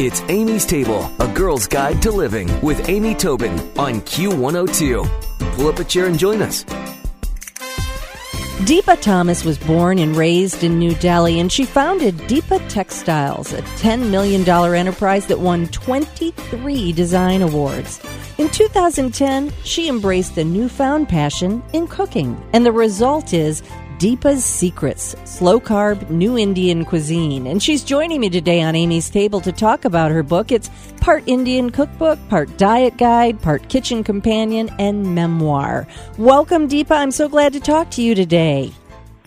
It's 0.00 0.22
Amy's 0.22 0.66
Table, 0.66 1.08
a 1.20 1.28
girl's 1.28 1.68
guide 1.68 2.02
to 2.02 2.10
living 2.10 2.50
with 2.62 2.88
Amy 2.88 3.14
Tobin 3.14 3.52
on 3.78 4.00
Q102. 4.00 5.54
Pull 5.54 5.68
up 5.68 5.78
a 5.78 5.84
chair 5.84 6.06
and 6.06 6.18
join 6.18 6.42
us. 6.42 6.64
Deepa 8.64 9.00
Thomas 9.00 9.44
was 9.44 9.56
born 9.56 10.00
and 10.00 10.16
raised 10.16 10.64
in 10.64 10.80
New 10.80 10.96
Delhi, 10.96 11.38
and 11.38 11.52
she 11.52 11.64
founded 11.64 12.16
Deepa 12.16 12.68
Textiles, 12.68 13.52
a 13.52 13.62
$10 13.62 14.10
million 14.10 14.48
enterprise 14.48 15.28
that 15.28 15.38
won 15.38 15.68
23 15.68 16.92
design 16.92 17.40
awards. 17.42 18.00
In 18.38 18.50
2010, 18.50 19.52
she 19.62 19.88
embraced 19.88 20.36
a 20.38 20.44
newfound 20.44 21.08
passion 21.08 21.62
in 21.72 21.86
cooking, 21.86 22.42
and 22.52 22.66
the 22.66 22.72
result 22.72 23.32
is 23.32 23.62
Deepa's 24.04 24.44
Secrets, 24.44 25.16
slow 25.24 25.58
carb, 25.58 26.10
new 26.10 26.36
Indian 26.36 26.84
cuisine. 26.84 27.46
And 27.46 27.62
she's 27.62 27.82
joining 27.82 28.20
me 28.20 28.28
today 28.28 28.60
on 28.60 28.76
Amy's 28.76 29.08
Table 29.08 29.40
to 29.40 29.50
talk 29.50 29.86
about 29.86 30.10
her 30.10 30.22
book. 30.22 30.52
It's 30.52 30.68
part 31.00 31.22
Indian 31.26 31.70
cookbook, 31.70 32.18
part 32.28 32.54
diet 32.58 32.98
guide, 32.98 33.40
part 33.40 33.66
kitchen 33.70 34.04
companion, 34.04 34.68
and 34.78 35.14
memoir. 35.14 35.86
Welcome, 36.18 36.68
Deepa. 36.68 36.90
I'm 36.90 37.12
so 37.12 37.30
glad 37.30 37.54
to 37.54 37.60
talk 37.60 37.90
to 37.92 38.02
you 38.02 38.14
today. 38.14 38.72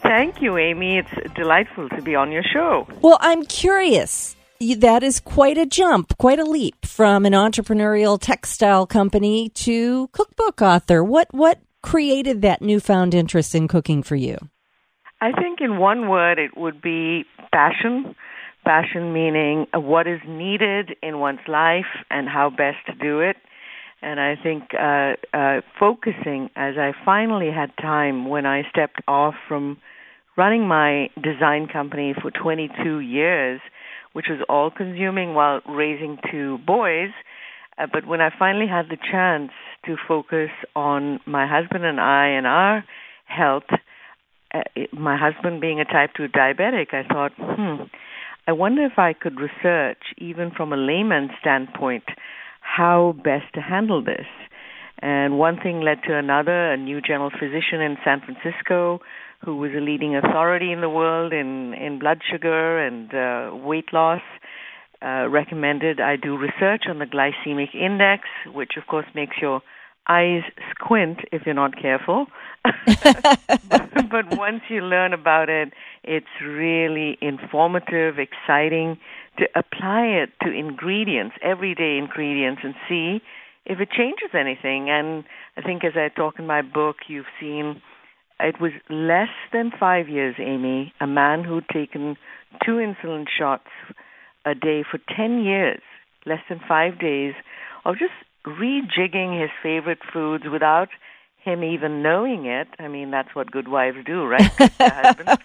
Thank 0.03 0.43
you, 0.43 0.59
Amy. 0.59 0.99
It's 0.99 1.33
delightful 1.33 1.89
to 1.89 2.01
be 2.03 2.13
on 2.13 2.31
your 2.31 2.43
show. 2.43 2.87
Well, 3.01 3.17
I'm 3.19 3.45
curious. 3.45 4.35
That 4.59 5.01
is 5.01 5.19
quite 5.19 5.57
a 5.57 5.65
jump, 5.65 6.15
quite 6.19 6.37
a 6.37 6.45
leap 6.45 6.85
from 6.85 7.25
an 7.25 7.33
entrepreneurial 7.33 8.19
textile 8.21 8.85
company 8.85 9.49
to 9.49 10.09
cookbook 10.09 10.61
author. 10.61 11.03
What 11.03 11.29
what 11.31 11.61
created 11.81 12.43
that 12.43 12.61
newfound 12.61 13.15
interest 13.15 13.55
in 13.55 13.67
cooking 13.67 14.03
for 14.03 14.15
you? 14.15 14.37
I 15.19 15.31
think 15.31 15.59
in 15.61 15.77
one 15.77 16.09
word 16.09 16.37
it 16.37 16.55
would 16.55 16.81
be 16.81 17.25
passion. 17.51 18.15
Passion 18.63 19.13
meaning 19.13 19.65
what 19.73 20.07
is 20.07 20.19
needed 20.27 20.91
in 21.01 21.19
one's 21.19 21.39
life 21.47 21.85
and 22.09 22.27
how 22.27 22.49
best 22.49 22.77
to 22.87 22.93
do 22.93 23.21
it. 23.21 23.37
And 24.01 24.19
I 24.19 24.35
think 24.41 24.69
uh, 24.79 25.13
uh, 25.35 25.61
focusing 25.79 26.49
as 26.55 26.75
I 26.77 26.91
finally 27.03 27.49
had 27.51 27.71
time 27.81 28.29
when 28.29 28.45
I 28.45 28.63
stepped 28.69 29.01
off 29.07 29.33
from 29.47 29.77
running 30.37 30.67
my 30.67 31.09
design 31.15 31.67
company 31.67 32.13
for 32.21 32.29
22 32.29 32.99
years, 32.99 33.59
which 34.13 34.27
was 34.29 34.39
all 34.47 34.69
consuming 34.69 35.33
while 35.33 35.61
raising 35.67 36.19
two 36.31 36.59
boys. 36.59 37.09
Uh, 37.79 37.87
but 37.91 38.05
when 38.05 38.21
I 38.21 38.29
finally 38.37 38.67
had 38.67 38.85
the 38.89 38.97
chance 39.11 39.51
to 39.85 39.95
focus 40.07 40.49
on 40.75 41.19
my 41.25 41.47
husband 41.47 41.83
and 41.83 41.99
I 41.99 42.27
and 42.27 42.45
our 42.45 42.83
health, 43.25 43.63
my 44.93 45.17
husband 45.17 45.61
being 45.61 45.79
a 45.79 45.85
type 45.85 46.11
2 46.15 46.27
diabetic, 46.27 46.93
I 46.93 47.03
thought, 47.03 47.31
hmm, 47.37 47.83
I 48.47 48.51
wonder 48.53 48.85
if 48.85 48.97
I 48.97 49.13
could 49.13 49.39
research, 49.39 50.01
even 50.17 50.51
from 50.51 50.71
a 50.71 50.77
layman's 50.77 51.31
standpoint, 51.39 52.05
how 52.61 53.15
best 53.23 53.53
to 53.55 53.61
handle 53.61 54.03
this. 54.03 54.25
And 54.99 55.37
one 55.37 55.59
thing 55.61 55.81
led 55.81 56.03
to 56.07 56.17
another. 56.17 56.71
A 56.71 56.77
new 56.77 57.01
general 57.01 57.29
physician 57.29 57.81
in 57.81 57.97
San 58.03 58.21
Francisco, 58.21 58.99
who 59.43 59.57
was 59.57 59.71
a 59.75 59.81
leading 59.81 60.15
authority 60.15 60.71
in 60.71 60.81
the 60.81 60.89
world 60.89 61.33
in, 61.33 61.73
in 61.73 61.99
blood 61.99 62.21
sugar 62.29 62.79
and 62.79 63.13
uh, 63.13 63.55
weight 63.55 63.93
loss, 63.93 64.21
uh, 65.01 65.27
recommended 65.29 65.99
I 65.99 66.15
do 66.15 66.37
research 66.37 66.85
on 66.89 66.99
the 66.99 67.05
glycemic 67.05 67.75
index, 67.75 68.23
which 68.51 68.71
of 68.77 68.87
course 68.87 69.05
makes 69.13 69.35
your 69.39 69.61
eyes 70.09 70.41
squint 70.71 71.19
if 71.31 71.43
you're 71.45 71.53
not 71.53 71.79
careful. 71.79 72.25
but 74.17 74.35
once 74.35 74.61
you 74.67 74.81
learn 74.81 75.13
about 75.13 75.47
it, 75.47 75.73
it's 76.03 76.25
really 76.43 77.19
informative, 77.21 78.15
exciting 78.17 78.97
to 79.37 79.45
apply 79.55 80.05
it 80.05 80.29
to 80.41 80.51
ingredients, 80.51 81.35
everyday 81.43 81.99
ingredients, 81.99 82.61
and 82.63 82.73
see 82.89 83.21
if 83.65 83.79
it 83.79 83.89
changes 83.91 84.29
anything. 84.33 84.89
And 84.89 85.23
I 85.55 85.61
think 85.61 85.83
as 85.83 85.93
I 85.95 86.09
talk 86.09 86.39
in 86.39 86.47
my 86.47 86.63
book, 86.63 86.95
you've 87.07 87.29
seen 87.39 87.79
it 88.39 88.59
was 88.59 88.71
less 88.89 89.33
than 89.53 89.71
five 89.79 90.09
years, 90.09 90.35
Amy, 90.39 90.93
a 90.99 91.05
man 91.05 91.43
who'd 91.43 91.69
taken 91.71 92.17
two 92.65 92.77
insulin 92.77 93.25
shots 93.27 93.69
a 94.45 94.55
day 94.55 94.83
for 94.89 94.99
10 95.15 95.43
years, 95.43 95.81
less 96.25 96.41
than 96.49 96.59
five 96.67 96.99
days, 96.99 97.33
of 97.85 97.99
just 97.99 98.13
rejigging 98.47 99.39
his 99.39 99.51
favorite 99.61 99.99
foods 100.11 100.45
without 100.51 100.89
him 101.47 101.63
even 101.63 102.03
knowing 102.03 102.45
it. 102.45 102.67
I 102.79 102.87
mean, 102.87 103.11
that's 103.11 103.33
what 103.33 103.51
good 103.51 103.67
wives 103.67 103.97
do, 104.05 104.25
right? 104.25 104.51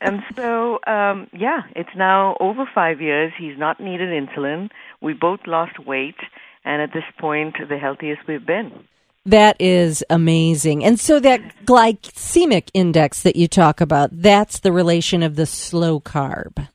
and 0.00 0.22
so, 0.34 0.80
um, 0.86 1.28
yeah, 1.32 1.62
it's 1.74 1.94
now 1.96 2.36
over 2.40 2.68
five 2.74 3.00
years. 3.00 3.32
He's 3.38 3.56
not 3.56 3.80
needed 3.80 4.08
insulin. 4.08 4.70
We 5.00 5.12
both 5.12 5.40
lost 5.46 5.78
weight, 5.78 6.18
and 6.64 6.82
at 6.82 6.92
this 6.92 7.04
point, 7.18 7.56
the 7.68 7.78
healthiest 7.78 8.22
we've 8.26 8.44
been. 8.46 8.72
That 9.24 9.56
is 9.58 10.04
amazing. 10.08 10.84
And 10.84 11.00
so 11.00 11.18
that 11.20 11.40
glycemic 11.64 12.68
index 12.74 13.22
that 13.22 13.34
you 13.34 13.48
talk 13.48 13.80
about, 13.80 14.10
that's 14.12 14.60
the 14.60 14.72
relation 14.72 15.22
of 15.22 15.34
the 15.34 15.46
slow 15.46 15.98
carb. 16.00 16.68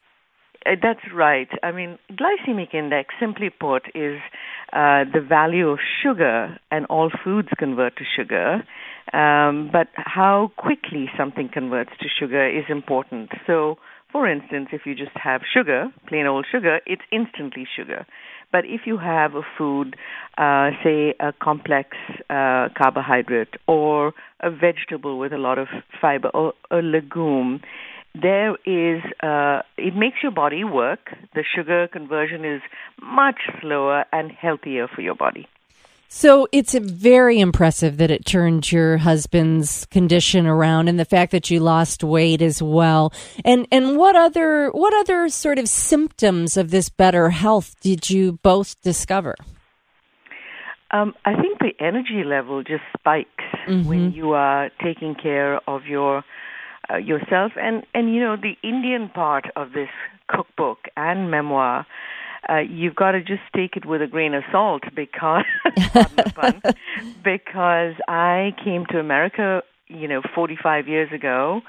Uh, 0.65 0.75
that's 0.81 1.01
right. 1.13 1.49
I 1.63 1.71
mean, 1.71 1.97
glycemic 2.11 2.73
index, 2.73 3.15
simply 3.19 3.49
put, 3.49 3.83
is 3.95 4.19
uh, 4.73 5.05
the 5.11 5.25
value 5.27 5.69
of 5.69 5.79
sugar, 6.03 6.57
and 6.69 6.85
all 6.85 7.09
foods 7.23 7.49
convert 7.57 7.97
to 7.97 8.03
sugar. 8.15 8.63
Um, 9.13 9.69
but 9.71 9.87
how 9.95 10.51
quickly 10.57 11.09
something 11.17 11.49
converts 11.51 11.91
to 11.99 12.07
sugar 12.07 12.47
is 12.47 12.65
important. 12.69 13.31
So, 13.47 13.77
for 14.11 14.27
instance, 14.29 14.69
if 14.71 14.81
you 14.85 14.93
just 14.93 15.15
have 15.15 15.41
sugar, 15.51 15.87
plain 16.07 16.27
old 16.27 16.45
sugar, 16.51 16.79
it's 16.85 17.01
instantly 17.11 17.67
sugar. 17.75 18.05
But 18.51 18.65
if 18.65 18.81
you 18.85 18.97
have 18.97 19.35
a 19.35 19.41
food, 19.57 19.95
uh, 20.37 20.71
say 20.83 21.15
a 21.19 21.33
complex 21.41 21.97
uh, 22.29 22.67
carbohydrate 22.77 23.55
or 23.67 24.13
a 24.41 24.51
vegetable 24.51 25.17
with 25.17 25.31
a 25.31 25.37
lot 25.37 25.57
of 25.57 25.67
fiber 26.01 26.29
or 26.29 26.53
a 26.69 26.77
legume, 26.77 27.61
there 28.13 28.55
is 28.65 29.01
uh, 29.23 29.61
it 29.77 29.95
makes 29.95 30.17
your 30.21 30.31
body 30.31 30.63
work. 30.63 31.11
The 31.33 31.43
sugar 31.55 31.87
conversion 31.87 32.43
is 32.45 32.61
much 33.01 33.39
slower 33.61 34.05
and 34.11 34.31
healthier 34.31 34.87
for 34.87 35.01
your 35.01 35.15
body. 35.15 35.47
So 36.13 36.45
it's 36.51 36.73
very 36.73 37.39
impressive 37.39 37.95
that 37.97 38.11
it 38.11 38.25
turned 38.25 38.69
your 38.69 38.97
husband's 38.97 39.85
condition 39.85 40.45
around, 40.45 40.89
and 40.89 40.99
the 40.99 41.05
fact 41.05 41.31
that 41.31 41.49
you 41.49 41.61
lost 41.61 42.03
weight 42.03 42.41
as 42.41 42.61
well. 42.61 43.13
And 43.45 43.65
and 43.71 43.95
what 43.95 44.17
other 44.17 44.71
what 44.71 44.93
other 44.93 45.29
sort 45.29 45.57
of 45.57 45.69
symptoms 45.69 46.57
of 46.57 46.69
this 46.69 46.89
better 46.89 47.29
health 47.29 47.75
did 47.79 48.09
you 48.09 48.33
both 48.43 48.79
discover? 48.81 49.35
Um, 50.91 51.13
I 51.23 51.35
think 51.41 51.59
the 51.59 51.71
energy 51.79 52.23
level 52.25 52.61
just 52.61 52.83
spikes 52.99 53.29
mm-hmm. 53.65 53.87
when 53.87 54.11
you 54.11 54.33
are 54.33 54.69
taking 54.83 55.15
care 55.15 55.61
of 55.65 55.85
your 55.85 56.25
uh, 56.89 56.97
yourself. 56.97 57.53
And 57.55 57.83
and 57.93 58.13
you 58.13 58.21
know 58.21 58.35
the 58.35 58.55
Indian 58.63 59.09
part 59.09 59.45
of 59.55 59.73
this 59.73 59.89
cookbook 60.27 60.87
and 60.95 61.29
memoir. 61.31 61.85
Uh, 62.49 62.57
you've 62.57 62.95
got 62.95 63.11
to 63.11 63.21
just 63.21 63.43
take 63.55 63.77
it 63.77 63.85
with 63.85 64.01
a 64.01 64.07
grain 64.07 64.33
of 64.33 64.43
salt 64.51 64.81
because 64.95 65.45
fun, 66.35 66.59
because 67.23 67.93
I 68.07 68.55
came 68.63 68.85
to 68.87 68.99
America, 68.99 69.61
you 69.87 70.07
know, 70.07 70.21
45 70.33 70.87
years 70.87 71.11
ago. 71.13 71.61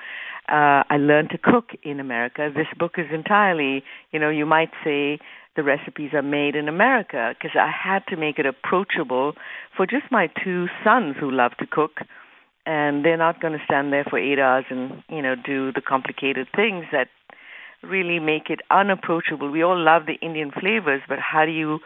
Uh, 0.48 0.82
I 0.88 0.96
learned 0.98 1.30
to 1.30 1.38
cook 1.38 1.70
in 1.82 2.00
America. 2.00 2.50
This 2.54 2.66
book 2.78 2.92
is 2.96 3.06
entirely, 3.12 3.84
you 4.12 4.18
know, 4.18 4.30
you 4.30 4.46
might 4.46 4.70
say 4.82 5.18
the 5.56 5.62
recipes 5.62 6.10
are 6.14 6.22
made 6.22 6.56
in 6.56 6.68
America 6.68 7.34
because 7.34 7.56
I 7.56 7.70
had 7.70 8.04
to 8.08 8.16
make 8.16 8.38
it 8.38 8.46
approachable 8.46 9.34
for 9.76 9.86
just 9.86 10.10
my 10.10 10.28
two 10.42 10.66
sons 10.82 11.16
who 11.20 11.30
love 11.30 11.52
to 11.58 11.66
cook 11.66 12.00
and 12.66 13.04
they're 13.04 13.16
not 13.16 13.40
going 13.40 13.52
to 13.52 13.64
stand 13.64 13.92
there 13.92 14.04
for 14.04 14.18
eight 14.18 14.38
hours 14.38 14.64
and 14.70 15.02
you 15.08 15.22
know 15.22 15.34
do 15.34 15.72
the 15.72 15.80
complicated 15.80 16.46
things 16.54 16.86
that 16.92 17.08
really 17.82 18.20
make 18.20 18.48
it 18.48 18.60
unapproachable. 18.70 19.50
We 19.50 19.62
all 19.62 19.78
love 19.78 20.02
the 20.06 20.14
Indian 20.24 20.52
flavors, 20.52 21.02
but 21.08 21.18
how 21.18 21.44
do 21.44 21.52
you 21.52 21.80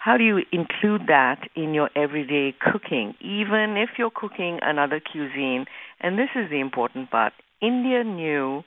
how 0.00 0.16
do 0.16 0.24
you 0.24 0.40
include 0.50 1.02
that 1.06 1.48
in 1.54 1.74
your 1.74 1.88
everyday 1.94 2.54
cooking, 2.60 3.14
even 3.20 3.76
if 3.76 3.90
you're 3.98 4.10
cooking 4.10 4.58
another 4.60 5.00
cuisine? 5.00 5.66
And 6.00 6.18
this 6.18 6.30
is 6.34 6.50
the 6.50 6.58
important 6.58 7.10
part. 7.10 7.32
India 7.60 8.02
knew 8.02 8.64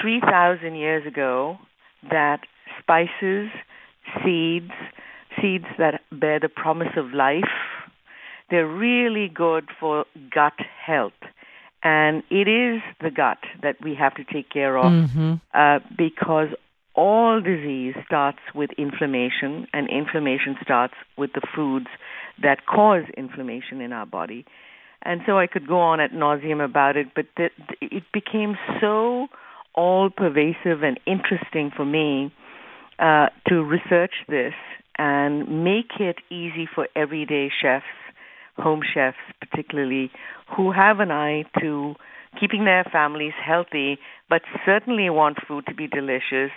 3,000 0.00 0.76
years 0.76 1.04
ago 1.06 1.58
that 2.08 2.40
spices, 2.78 3.48
seeds, 4.24 4.70
seeds 5.40 5.66
that 5.78 6.02
bear 6.12 6.38
the 6.38 6.48
promise 6.48 6.96
of 6.96 7.12
life, 7.12 7.50
they're 8.50 8.66
really 8.66 9.28
good 9.28 9.68
for 9.80 10.04
gut 10.32 10.58
health. 10.84 11.12
And 11.82 12.22
it 12.30 12.48
is 12.48 12.80
the 13.00 13.10
gut 13.10 13.38
that 13.62 13.76
we 13.82 13.94
have 13.94 14.14
to 14.14 14.24
take 14.24 14.48
care 14.50 14.76
of 14.78 14.90
mm-hmm. 14.90 15.34
uh, 15.52 15.80
because 15.96 16.48
all 16.94 17.40
disease 17.40 17.94
starts 18.06 18.38
with 18.54 18.70
inflammation, 18.78 19.66
and 19.72 19.90
inflammation 19.90 20.56
starts 20.62 20.94
with 21.18 21.32
the 21.34 21.42
foods 21.54 21.88
that 22.40 22.66
cause 22.66 23.02
inflammation 23.16 23.80
in 23.80 23.92
our 23.92 24.06
body. 24.06 24.46
And 25.02 25.20
so 25.26 25.38
I 25.38 25.46
could 25.46 25.66
go 25.66 25.80
on 25.80 26.00
at 26.00 26.12
nauseum 26.12 26.64
about 26.64 26.96
it, 26.96 27.08
but 27.14 27.26
the, 27.36 27.50
it 27.82 28.04
became 28.12 28.56
so 28.80 29.26
all 29.74 30.08
pervasive 30.08 30.82
and 30.82 30.98
interesting 31.06 31.70
for 31.74 31.84
me 31.84 32.32
uh, 32.98 33.26
to 33.48 33.62
research 33.62 34.14
this 34.28 34.54
and 34.96 35.64
make 35.64 35.98
it 35.98 36.16
easy 36.30 36.68
for 36.72 36.88
everyday 36.94 37.50
chefs, 37.60 37.84
home 38.56 38.82
chefs 38.82 39.16
particularly, 39.40 40.10
who 40.56 40.72
have 40.72 41.00
an 41.00 41.10
eye 41.10 41.44
to 41.60 41.94
keeping 42.40 42.64
their 42.64 42.84
families 42.84 43.32
healthy, 43.44 43.98
but 44.28 44.42
certainly 44.64 45.08
want 45.10 45.38
food 45.46 45.64
to 45.66 45.74
be 45.74 45.86
delicious. 45.86 46.50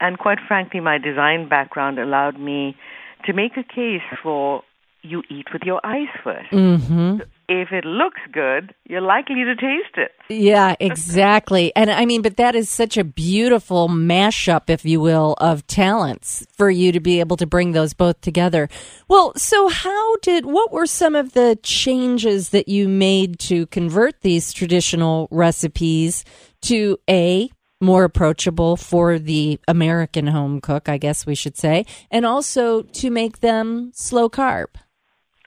And 0.00 0.18
quite 0.18 0.38
frankly, 0.46 0.80
my 0.80 0.98
design 0.98 1.48
background 1.48 1.98
allowed 1.98 2.38
me 2.38 2.76
to 3.24 3.32
make 3.32 3.52
a 3.56 3.64
case 3.64 4.06
for 4.22 4.62
you 5.08 5.22
eat 5.30 5.46
with 5.52 5.62
your 5.62 5.80
eyes 5.84 6.08
1st 6.24 6.50
Mm-hmm. 6.50 7.20
If 7.50 7.72
it 7.72 7.86
looks 7.86 8.20
good, 8.30 8.74
you're 8.84 9.00
likely 9.00 9.42
to 9.44 9.56
taste 9.56 9.96
it. 9.96 10.12
Yeah, 10.28 10.76
exactly. 10.80 11.72
and 11.74 11.90
I 11.90 12.04
mean, 12.04 12.20
but 12.20 12.36
that 12.36 12.54
is 12.54 12.68
such 12.68 12.98
a 12.98 13.04
beautiful 13.04 13.88
mashup, 13.88 14.68
if 14.68 14.84
you 14.84 15.00
will, 15.00 15.34
of 15.38 15.66
talents 15.66 16.46
for 16.52 16.70
you 16.70 16.92
to 16.92 17.00
be 17.00 17.20
able 17.20 17.38
to 17.38 17.46
bring 17.46 17.72
those 17.72 17.94
both 17.94 18.20
together. 18.20 18.68
Well, 19.08 19.32
so 19.36 19.68
how 19.68 20.16
did, 20.16 20.44
what 20.44 20.72
were 20.72 20.84
some 20.84 21.14
of 21.14 21.32
the 21.32 21.58
changes 21.62 22.50
that 22.50 22.68
you 22.68 22.86
made 22.86 23.38
to 23.40 23.66
convert 23.68 24.20
these 24.20 24.52
traditional 24.52 25.26
recipes 25.30 26.26
to 26.62 26.98
A, 27.08 27.48
more 27.80 28.04
approachable 28.04 28.76
for 28.76 29.18
the 29.18 29.58
American 29.66 30.26
home 30.26 30.60
cook, 30.60 30.88
I 30.88 30.98
guess 30.98 31.24
we 31.24 31.34
should 31.34 31.56
say, 31.56 31.86
and 32.10 32.26
also 32.26 32.82
to 32.82 33.10
make 33.10 33.40
them 33.40 33.90
slow 33.94 34.28
carb? 34.28 34.66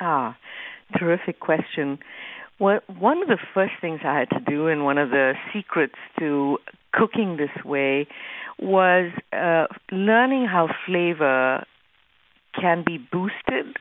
Ah, 0.02 0.36
terrific 0.98 1.40
question. 1.40 2.00
Well, 2.60 2.80
one 3.00 3.22
of 3.22 3.28
the 3.28 3.38
first 3.54 3.74
things 3.80 4.02
I 4.04 4.18
had 4.18 4.30
to 4.32 4.40
do, 4.40 4.68
and 4.68 4.84
one 4.84 4.98
of 4.98 5.12
the 5.12 5.34
secrets 5.54 5.96
to 6.20 6.58
cooking 6.92 7.38
this 7.38 7.64
way, 7.64 8.08
was 8.60 9.12
uh, 9.32 9.68
learning 9.92 10.48
how 10.48 10.70
flavor 10.86 11.64
can 12.60 12.84
be 12.86 12.98
boosted, 12.98 13.78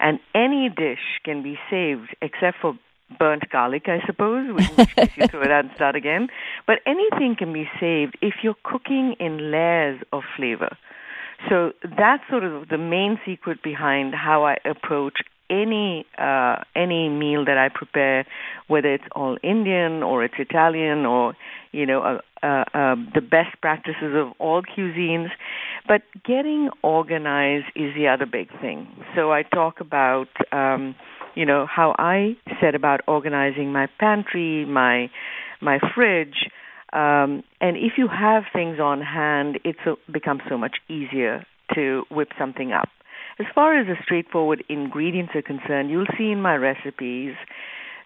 and 0.00 0.18
any 0.34 0.68
dish 0.68 1.20
can 1.24 1.42
be 1.44 1.58
saved 1.70 2.14
except 2.20 2.58
for 2.60 2.76
burnt 3.18 3.48
garlic, 3.50 3.84
I 3.86 4.04
suppose, 4.04 4.52
which 4.52 4.68
case 4.96 5.10
you 5.16 5.26
throw 5.28 5.42
it 5.42 5.50
out 5.50 5.66
and 5.66 5.74
start 5.76 5.94
again. 5.94 6.28
But 6.66 6.80
anything 6.86 7.36
can 7.38 7.52
be 7.52 7.68
saved 7.78 8.18
if 8.20 8.34
you're 8.42 8.56
cooking 8.64 9.14
in 9.20 9.50
layers 9.52 10.00
of 10.12 10.22
flavor. 10.36 10.76
So 11.48 11.72
that's 11.82 12.22
sort 12.30 12.44
of 12.44 12.68
the 12.68 12.78
main 12.78 13.18
secret 13.24 13.62
behind 13.62 14.14
how 14.14 14.44
I 14.44 14.58
approach 14.64 15.22
any 15.52 16.06
uh, 16.18 16.56
any 16.74 17.08
meal 17.08 17.44
that 17.44 17.58
I 17.58 17.68
prepare, 17.68 18.26
whether 18.66 18.92
it's 18.92 19.04
all 19.14 19.36
Indian 19.42 20.02
or 20.02 20.24
it's 20.24 20.34
Italian 20.38 21.04
or 21.04 21.36
you 21.72 21.86
know 21.86 22.02
uh, 22.02 22.46
uh, 22.46 22.64
uh, 22.74 22.96
the 23.14 23.20
best 23.20 23.60
practices 23.60 24.14
of 24.14 24.32
all 24.38 24.62
cuisines. 24.62 25.28
But 25.86 26.02
getting 26.24 26.70
organized 26.82 27.66
is 27.76 27.94
the 27.94 28.08
other 28.08 28.26
big 28.26 28.48
thing. 28.60 28.88
So 29.14 29.32
I 29.32 29.42
talk 29.42 29.80
about 29.80 30.28
um, 30.50 30.94
you 31.34 31.44
know 31.44 31.66
how 31.66 31.94
I 31.98 32.36
set 32.60 32.74
about 32.74 33.00
organizing 33.06 33.72
my 33.72 33.88
pantry, 34.00 34.64
my 34.64 35.10
my 35.60 35.78
fridge. 35.94 36.48
Um, 36.92 37.42
and 37.60 37.76
if 37.76 37.92
you 37.96 38.08
have 38.08 38.44
things 38.52 38.78
on 38.78 39.00
hand, 39.00 39.58
it 39.64 39.76
becomes 40.10 40.42
so 40.48 40.58
much 40.58 40.76
easier 40.88 41.46
to 41.74 42.02
whip 42.10 42.28
something 42.38 42.72
up. 42.72 42.88
As 43.38 43.46
far 43.54 43.78
as 43.78 43.86
the 43.86 43.96
straightforward 44.02 44.62
ingredients 44.68 45.32
are 45.34 45.42
concerned, 45.42 45.90
you'll 45.90 46.06
see 46.18 46.30
in 46.30 46.42
my 46.42 46.56
recipes 46.56 47.34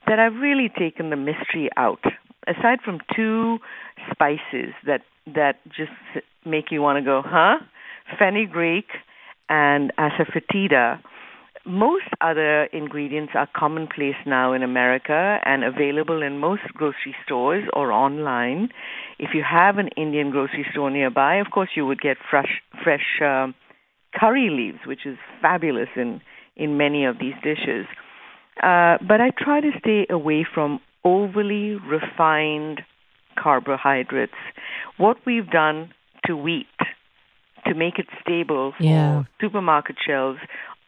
that 0.07 0.19
I've 0.19 0.37
really 0.37 0.69
taken 0.69 1.11
the 1.11 1.17
mystery 1.17 1.69
out. 1.77 2.05
Aside 2.47 2.81
from 2.85 3.01
two 3.15 3.59
spices 4.13 4.73
that 4.87 5.03
that 5.35 5.57
just 5.67 5.91
make 6.45 6.71
you 6.71 6.81
want 6.81 6.99
to 6.99 7.03
go, 7.05 7.23
huh? 7.25 7.57
Fenugreek 8.19 8.87
and 9.49 9.93
asafoetida. 9.99 11.01
Most 11.65 12.05
other 12.21 12.65
ingredients 12.67 13.33
are 13.35 13.49
commonplace 13.57 14.15
now 14.25 14.53
in 14.53 14.63
America 14.63 15.41
and 15.45 15.65
available 15.65 16.23
in 16.23 16.39
most 16.39 16.63
grocery 16.75 17.17
stores 17.25 17.65
or 17.73 17.91
online. 17.91 18.69
If 19.19 19.31
you 19.35 19.43
have 19.43 19.79
an 19.79 19.89
Indian 19.97 20.31
grocery 20.31 20.65
store 20.71 20.93
nearby, 20.93 21.37
of 21.37 21.51
course 21.51 21.71
you 21.75 21.85
would 21.85 22.01
get 22.01 22.19
fresh 22.31 22.63
fresh 22.85 23.21
uh, 23.21 23.49
curry 24.19 24.49
leaves, 24.51 24.79
which 24.87 25.07
is 25.07 25.19
fabulous 25.41 25.89
in 25.97 26.21
in 26.57 26.79
many 26.79 27.05
of 27.05 27.19
these 27.19 27.35
dishes. 27.43 27.87
Uh, 28.63 28.97
but 29.07 29.21
I 29.21 29.31
try 29.39 29.61
to 29.61 29.71
stay 29.79 30.07
away 30.09 30.47
from 30.55 30.81
overly 31.05 31.77
refined 31.77 32.81
carbohydrates. 33.39 34.33
What 34.97 35.19
we've 35.27 35.51
done 35.51 35.93
to 36.25 36.37
wheat 36.37 36.67
to 37.67 37.75
make 37.75 37.99
it 37.99 38.07
stable 38.23 38.73
for 38.73 38.83
Yeah. 38.83 39.25
supermarket 39.41 39.97
shelves 40.01 40.41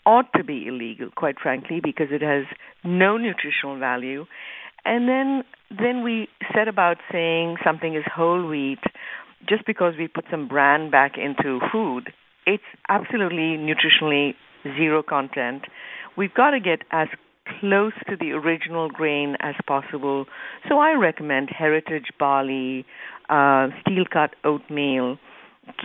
ought 0.07 0.33
to 0.33 0.43
be 0.43 0.67
illegal, 0.67 1.11
quite 1.11 1.39
frankly, 1.39 1.81
because 1.81 2.11
it 2.11 2.23
has 2.23 2.47
no 2.83 3.19
nutritional 3.19 3.77
value. 3.77 4.27
And 4.85 5.09
then 5.09 5.45
then 5.71 6.03
we 6.03 6.29
set 6.55 6.67
about 6.67 6.97
saying 7.13 7.59
something 7.63 7.95
is 7.95 8.05
whole 8.07 8.47
wheat 8.47 8.81
just 9.47 9.67
because 9.67 9.97
we 9.99 10.09
put 10.09 10.25
some 10.31 10.49
bran 10.49 10.89
back 10.89 11.19
into 11.19 11.61
food. 11.71 12.13
It's 12.53 12.71
absolutely 12.89 13.59
nutritionally 13.59 14.35
zero 14.77 15.03
content. 15.03 15.63
We've 16.17 16.33
got 16.33 16.51
to 16.53 16.61
get 16.61 16.81
as 16.91 17.09
close 17.61 17.93
to 18.09 18.17
the 18.17 18.31
original 18.33 18.89
grain 18.89 19.37
as 19.41 19.55
possible. 19.67 20.25
So 20.69 20.79
I 20.79 20.93
recommend 20.93 21.51
heritage 21.51 22.09
barley, 22.19 22.87
uh, 23.29 23.69
steel 23.83 24.05
cut 24.11 24.31
oatmeal, 24.45 25.19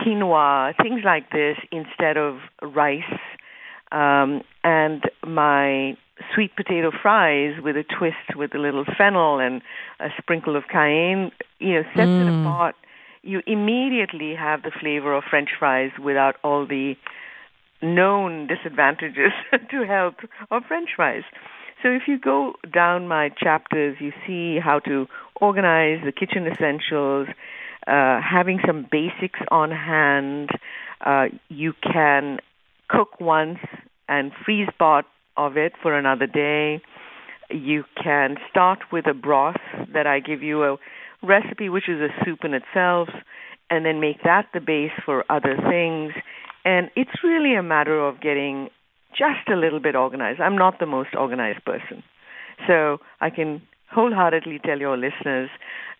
quinoa, 0.00 0.74
things 0.82 1.02
like 1.04 1.30
this 1.30 1.56
instead 1.70 2.16
of 2.16 2.38
rice. 2.62 3.18
Um, 3.92 4.40
and 4.64 5.02
my 5.26 5.96
sweet 6.34 6.56
potato 6.56 6.90
fries 7.02 7.54
with 7.62 7.76
a 7.76 7.84
twist 7.98 8.36
with 8.36 8.54
a 8.54 8.58
little 8.58 8.84
fennel 8.98 9.38
and 9.38 9.60
a 10.00 10.08
sprinkle 10.18 10.56
of 10.56 10.64
cayenne, 10.72 11.30
you 11.58 11.74
know, 11.74 11.82
sets 11.94 12.12
it 12.18 12.26
Mm. 12.26 12.40
apart. 12.46 12.74
You 13.24 13.40
immediately 13.46 14.34
have 14.34 14.62
the 14.62 14.70
flavor 14.70 15.14
of 15.14 15.24
French 15.28 15.48
fries 15.58 15.92
without 15.98 16.36
all 16.44 16.66
the 16.66 16.94
known 17.80 18.46
disadvantages 18.46 19.32
to 19.70 19.86
health 19.86 20.16
of 20.50 20.64
French 20.68 20.90
fries. 20.94 21.22
So 21.82 21.88
if 21.88 22.02
you 22.06 22.18
go 22.18 22.54
down 22.72 23.08
my 23.08 23.30
chapters, 23.30 23.96
you 23.98 24.12
see 24.26 24.58
how 24.58 24.78
to 24.80 25.06
organize 25.40 26.00
the 26.04 26.12
kitchen 26.12 26.46
essentials, 26.46 27.28
uh, 27.86 28.20
having 28.20 28.60
some 28.66 28.86
basics 28.90 29.40
on 29.50 29.70
hand. 29.70 30.50
Uh, 31.04 31.26
you 31.48 31.72
can 31.82 32.40
cook 32.88 33.20
once 33.20 33.58
and 34.06 34.32
freeze 34.44 34.68
pot 34.78 35.06
of 35.36 35.56
it 35.56 35.72
for 35.82 35.96
another 35.96 36.26
day. 36.26 36.82
You 37.50 37.84
can 38.02 38.36
start 38.50 38.80
with 38.92 39.06
a 39.06 39.14
broth 39.14 39.60
that 39.94 40.06
I 40.06 40.20
give 40.20 40.42
you 40.42 40.64
a 40.64 40.76
recipe, 41.24 41.68
which 41.68 41.88
is 41.88 42.00
a 42.00 42.08
soup 42.24 42.40
in 42.44 42.54
itself, 42.54 43.08
and 43.70 43.84
then 43.84 44.00
make 44.00 44.22
that 44.24 44.46
the 44.52 44.60
base 44.60 44.92
for 45.04 45.24
other 45.30 45.56
things. 45.56 46.12
And 46.64 46.90
it's 46.96 47.22
really 47.22 47.54
a 47.54 47.62
matter 47.62 47.98
of 47.98 48.20
getting 48.20 48.68
just 49.10 49.48
a 49.48 49.56
little 49.56 49.80
bit 49.80 49.94
organized. 49.94 50.40
I'm 50.40 50.56
not 50.56 50.78
the 50.80 50.86
most 50.86 51.14
organized 51.16 51.64
person. 51.64 52.02
So 52.66 52.98
I 53.20 53.30
can 53.30 53.62
wholeheartedly 53.90 54.60
tell 54.64 54.78
your 54.78 54.96
listeners 54.96 55.50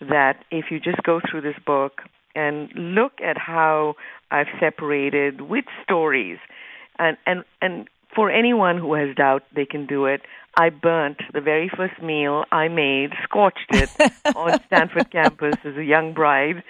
that 0.01 0.45
if 0.51 0.67
you 0.71 0.81
just 0.81 1.03
go 1.03 1.21
through 1.29 1.43
this 1.43 1.57
book 1.65 2.03
and 2.35 2.69
look 2.75 3.21
at 3.23 3.39
how 3.39 3.95
I've 4.31 4.49
separated 4.59 5.43
with 5.43 5.65
stories 5.83 6.39
and 6.99 7.17
and 7.27 7.45
and 7.61 7.89
for 8.15 8.31
anyone 8.31 8.79
who 8.79 8.95
has 8.95 9.15
doubt 9.17 9.43
they 9.55 9.67
can 9.67 9.87
do 9.87 10.07
it. 10.07 10.23
I 10.57 10.71
burnt 10.71 11.19
the 11.33 11.41
very 11.41 11.69
first 11.69 12.01
meal 12.01 12.45
i 12.53 12.69
made 12.69 13.11
scorched 13.25 13.71
it 13.71 13.91
on 14.37 14.61
stanford 14.67 15.11
campus 15.11 15.57
as 15.65 15.77
a 15.77 15.85
young 15.85 16.15
bride. 16.15 16.63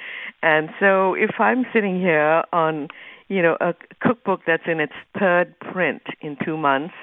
And 0.42 0.70
so 0.80 1.14
if 1.14 1.38
i'm 1.38 1.64
sitting 1.72 2.00
here 2.00 2.44
on 2.52 2.88
you 3.28 3.42
know 3.42 3.56
a 3.60 3.74
cookbook 4.00 4.40
that's 4.46 4.66
in 4.66 4.80
its 4.80 4.94
third 5.18 5.58
print 5.60 6.02
in 6.20 6.36
2 6.44 6.56
months 6.56 6.94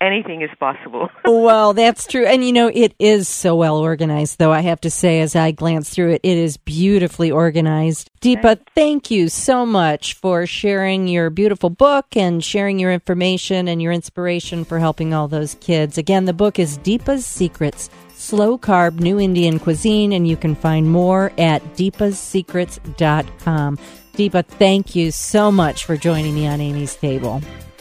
anything 0.00 0.42
is 0.42 0.50
possible 0.58 1.08
well, 1.24 1.72
that's 1.74 2.06
true. 2.06 2.26
And 2.26 2.44
you 2.44 2.52
know, 2.52 2.70
it 2.72 2.94
is 2.98 3.28
so 3.28 3.56
well 3.56 3.76
organized, 3.76 4.38
though, 4.38 4.52
I 4.52 4.60
have 4.60 4.80
to 4.82 4.90
say, 4.90 5.20
as 5.20 5.36
I 5.36 5.52
glance 5.52 5.90
through 5.90 6.12
it, 6.12 6.20
it 6.22 6.38
is 6.38 6.56
beautifully 6.56 7.30
organized. 7.30 8.10
Deepa, 8.20 8.60
thank 8.74 9.10
you 9.10 9.28
so 9.28 9.64
much 9.64 10.14
for 10.14 10.46
sharing 10.46 11.08
your 11.08 11.30
beautiful 11.30 11.70
book 11.70 12.16
and 12.16 12.44
sharing 12.44 12.78
your 12.78 12.92
information 12.92 13.68
and 13.68 13.80
your 13.80 13.92
inspiration 13.92 14.64
for 14.64 14.78
helping 14.78 15.14
all 15.14 15.28
those 15.28 15.54
kids. 15.56 15.98
Again, 15.98 16.24
the 16.24 16.32
book 16.32 16.58
is 16.58 16.78
Deepa's 16.78 17.26
Secrets 17.26 17.90
Slow 18.14 18.58
Carb 18.58 19.00
New 19.00 19.18
Indian 19.18 19.58
Cuisine, 19.58 20.12
and 20.12 20.28
you 20.28 20.36
can 20.36 20.54
find 20.54 20.90
more 20.90 21.32
at 21.38 21.62
deepasecrets.com. 21.74 23.78
Deepa, 24.12 24.44
thank 24.44 24.94
you 24.94 25.10
so 25.10 25.50
much 25.50 25.86
for 25.86 25.96
joining 25.96 26.34
me 26.34 26.46
on 26.46 26.60
Amy's 26.60 26.96
Table. 26.96 27.40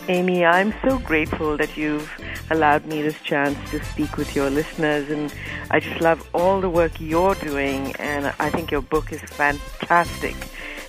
Amy, 0.09 0.43
I'm 0.43 0.73
so 0.83 0.97
grateful 0.97 1.55
that 1.57 1.77
you've 1.77 2.09
allowed 2.49 2.85
me 2.87 3.01
this 3.03 3.19
chance 3.21 3.55
to 3.69 3.83
speak 3.85 4.17
with 4.17 4.35
your 4.35 4.49
listeners, 4.49 5.07
and 5.09 5.31
I 5.69 5.79
just 5.79 6.01
love 6.01 6.27
all 6.33 6.59
the 6.61 6.69
work 6.69 6.99
you're 6.99 7.35
doing, 7.35 7.95
and 7.97 8.33
I 8.39 8.49
think 8.49 8.71
your 8.71 8.81
book 8.81 9.11
is 9.13 9.21
fantastic. 9.21 10.35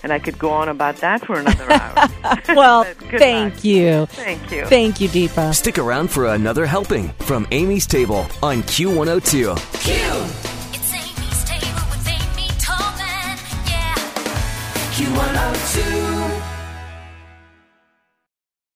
and 0.03 0.13
I 0.15 0.19
could 0.19 0.39
go 0.39 0.49
on 0.51 0.71
about 0.71 0.97
that 0.97 1.27
for 1.27 1.39
another 1.39 1.71
hour. 1.81 2.09
well, 2.57 2.85
thank 3.19 3.57
luck. 3.57 3.65
you. 3.65 4.07
Thank 4.07 4.51
you. 4.51 4.65
Thank 4.65 5.01
you, 5.03 5.09
Deepa. 5.11 5.55
Stick 5.55 5.77
around 5.79 6.11
for 6.11 6.27
another 6.29 6.65
helping 6.65 7.09
from 7.29 7.47
Amy's 7.51 7.87
Table 7.87 8.27
on 8.43 8.63
Q102. 8.63 9.57
It's 9.85 10.40